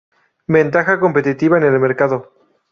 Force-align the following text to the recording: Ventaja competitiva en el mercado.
Ventaja 0.47 0.99
competitiva 0.99 1.57
en 1.59 1.63
el 1.65 1.79
mercado. 1.79 2.33